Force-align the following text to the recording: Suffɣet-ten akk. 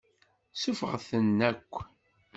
Suffɣet-ten 0.61 1.37
akk. 1.49 1.73